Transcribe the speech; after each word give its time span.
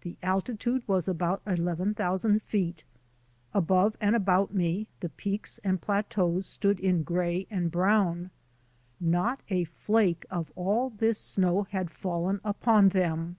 The 0.00 0.16
altitude 0.22 0.82
was 0.88 1.06
about 1.06 1.42
eleven 1.46 1.92
thousand 1.92 2.40
feet. 2.42 2.82
Above 3.52 3.94
and 4.00 4.16
about 4.16 4.54
me 4.54 4.86
the 5.00 5.10
peaks 5.10 5.60
and 5.62 5.78
plateaus 5.82 6.46
stood 6.46 6.80
in 6.80 7.02
gray 7.02 7.46
and 7.50 7.70
brown. 7.70 8.30
Not 9.00 9.42
a 9.50 9.64
flake 9.64 10.24
of 10.30 10.50
all 10.56 10.88
this 10.88 11.18
snow 11.18 11.64
had 11.64 11.90
fallen 11.90 12.40
upon 12.42 12.88
them. 12.88 13.36